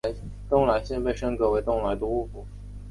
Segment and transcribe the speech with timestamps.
[0.49, 2.43] 东莱县被升格为东莱都护府。